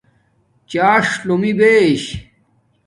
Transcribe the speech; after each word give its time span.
ژاݽ 0.71 1.07
لُومی 1.27 1.51
بیش 1.57 2.03